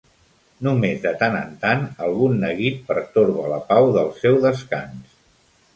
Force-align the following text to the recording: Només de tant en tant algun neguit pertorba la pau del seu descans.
Només 0.67 1.03
de 1.03 1.11
tant 1.23 1.37
en 1.41 1.51
tant 1.65 1.85
algun 2.07 2.41
neguit 2.45 2.83
pertorba 2.89 3.47
la 3.55 3.61
pau 3.73 3.95
del 4.01 4.15
seu 4.25 4.45
descans. 4.49 5.19